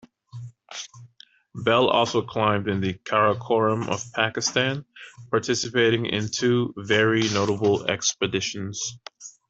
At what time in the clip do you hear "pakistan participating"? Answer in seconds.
4.13-6.07